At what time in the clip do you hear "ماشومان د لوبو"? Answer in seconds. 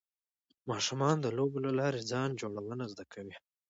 0.69-1.57